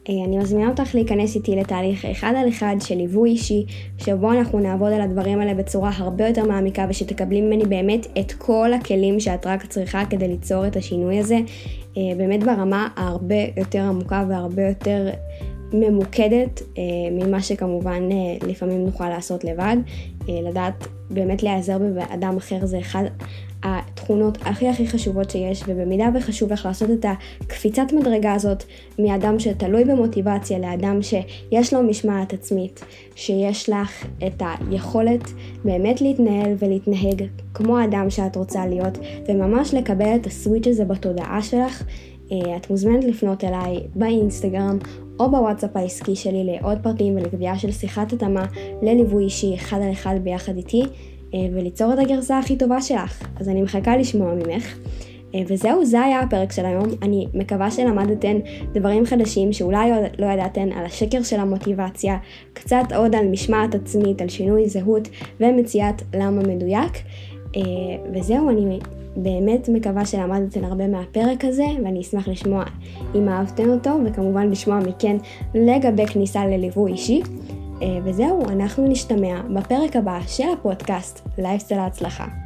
אה, 0.08 0.24
אני 0.24 0.38
מזמינה 0.38 0.68
אותך 0.68 0.94
להיכנס 0.94 1.36
איתי 1.36 1.56
לתהליך 1.56 2.04
אחד 2.04 2.32
על 2.36 2.48
אחד 2.48 2.76
של 2.80 2.94
ליווי 2.94 3.30
אישי, 3.30 3.66
שבו 3.98 4.32
אנחנו 4.32 4.58
נעבוד 4.58 4.92
על 4.92 5.00
הדברים 5.00 5.40
האלה 5.40 5.54
בצורה 5.54 5.90
הרבה 5.96 6.28
יותר 6.28 6.44
מעמיקה 6.44 6.86
ושתקבלי 6.88 7.40
ממני 7.40 7.64
באמת 7.64 8.06
את 8.20 8.32
כל 8.32 8.72
הכלים 8.72 9.20
שאת 9.20 9.46
רק 9.46 9.66
צריכה 9.66 10.02
כדי 10.10 10.28
ליצור 10.28 10.66
את 10.66 10.76
השינוי 10.76 11.18
הזה, 11.18 11.38
אה, 11.96 12.02
באמת 12.16 12.44
ברמה 12.44 12.88
הרבה 12.96 13.36
יותר 13.56 13.82
עמוקה 13.82 14.24
והרבה 14.28 14.68
יותר 14.68 15.10
ממוקדת 15.72 16.62
אה, 16.78 16.82
ממה 17.10 17.42
שכמובן 17.42 18.08
לפעמים 18.48 18.84
נוכל 18.84 19.08
לעשות 19.08 19.44
לבד. 19.44 19.76
לדעת 20.28 20.86
באמת 21.10 21.42
להיעזר 21.42 21.78
באדם 21.78 22.36
אחר 22.36 22.66
זה 22.66 22.78
אחד 22.78 23.04
התכונות 24.02 24.38
הכי 24.40 24.68
הכי 24.68 24.86
חשובות 24.86 25.30
שיש, 25.30 25.62
ובמידה 25.66 26.08
וחשוב 26.14 26.52
לך 26.52 26.66
לעשות 26.66 26.90
את 26.90 27.06
הקפיצת 27.42 27.92
מדרגה 27.92 28.34
הזאת 28.34 28.64
מאדם 28.98 29.38
שתלוי 29.38 29.84
במוטיבציה 29.84 30.58
לאדם 30.58 30.98
שיש 31.02 31.74
לו 31.74 31.82
משמעת 31.82 32.32
עצמית, 32.32 32.84
שיש 33.14 33.68
לך 33.68 34.06
את 34.26 34.42
היכולת 34.70 35.30
באמת 35.64 36.00
להתנהל 36.00 36.54
ולהתנהג 36.58 37.22
כמו 37.54 37.78
האדם 37.78 38.10
שאת 38.10 38.36
רוצה 38.36 38.66
להיות, 38.66 38.98
וממש 39.28 39.74
לקבל 39.74 40.14
את 40.14 40.26
הסוויץ' 40.26 40.66
הזה 40.66 40.84
בתודעה 40.84 41.42
שלך, 41.42 41.82
אה, 42.32 42.56
את 42.56 42.70
מוזמנת 42.70 43.04
לפנות 43.04 43.44
אליי 43.44 43.80
באינסטגרם 43.94 44.78
או 45.20 45.30
בוואטסאפ 45.30 45.76
העסקי 45.76 46.16
שלי 46.16 46.44
לעוד 46.44 46.78
פרטים 46.82 47.16
ולקביעה 47.16 47.58
של 47.58 47.72
שיחת 47.72 48.12
התאמה 48.12 48.46
לליווי 48.82 49.24
אישי 49.24 49.54
אחד 49.54 49.80
על 49.82 49.92
אחד 49.92 50.14
ביחד 50.22 50.56
איתי. 50.56 50.82
אה, 51.34 51.38
וליצור 51.54 51.92
את 51.92 51.98
הגרסה 51.98 52.38
הכי 52.38 52.56
טובה 52.56 52.80
שלך. 52.80 53.22
אז 53.40 53.48
אני 53.48 53.62
מחכה 53.62 53.96
לשמוע 53.96 54.34
ממך. 54.34 54.76
אה, 55.34 55.40
וזהו, 55.48 55.84
זה 55.84 56.00
היה 56.00 56.20
הפרק 56.20 56.52
של 56.52 56.66
היום. 56.66 56.88
אני 57.02 57.26
מקווה 57.34 57.70
שלמדתן 57.70 58.36
דברים 58.72 59.06
חדשים 59.06 59.52
שאולי 59.52 59.90
לא 60.18 60.26
ידעתן 60.26 60.72
על 60.72 60.84
השקר 60.84 61.22
של 61.22 61.40
המוטיבציה, 61.40 62.16
קצת 62.52 62.84
עוד 62.96 63.14
על 63.14 63.28
משמעת 63.28 63.74
עצמית, 63.74 64.22
על 64.22 64.28
שינוי 64.28 64.68
זהות 64.68 65.08
ומציאת 65.40 66.02
למה 66.14 66.42
מדויק. 66.42 66.92
אה, 67.56 67.60
וזהו, 68.14 68.50
אני 68.50 68.78
באמת 69.16 69.68
מקווה 69.68 70.06
שלמדתן 70.06 70.64
הרבה 70.64 70.86
מהפרק 70.86 71.44
הזה, 71.44 71.64
ואני 71.84 72.00
אשמח 72.00 72.28
לשמוע 72.28 72.64
אם 73.14 73.28
אהבתן 73.28 73.70
אותו, 73.70 73.90
וכמובן 74.04 74.50
לשמוע 74.50 74.78
מכן 74.78 75.16
לגבי 75.54 76.06
כניסה 76.06 76.46
לליווי 76.46 76.92
אישי. 76.92 77.22
אה, 77.82 77.98
וזהו, 78.04 78.48
אנחנו 78.48 78.88
נשתמע 78.88 79.42
בפרק 79.54 79.96
הבא 79.96 80.18
של 80.26 80.48
הפודקאסט 80.52 81.28
לייפסטייל 81.38 81.80
ההצלחה. 81.80 82.41